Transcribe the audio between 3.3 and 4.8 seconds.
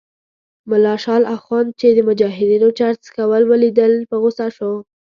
ولیدل په غوسه شو.